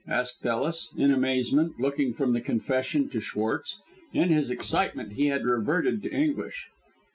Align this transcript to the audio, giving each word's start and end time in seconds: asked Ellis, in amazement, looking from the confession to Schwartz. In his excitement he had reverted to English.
asked 0.07 0.43
Ellis, 0.43 0.89
in 0.97 1.11
amazement, 1.11 1.79
looking 1.79 2.11
from 2.11 2.33
the 2.33 2.41
confession 2.41 3.07
to 3.09 3.19
Schwartz. 3.19 3.79
In 4.13 4.29
his 4.29 4.49
excitement 4.49 5.11
he 5.13 5.27
had 5.27 5.45
reverted 5.45 6.01
to 6.01 6.11
English. 6.11 6.69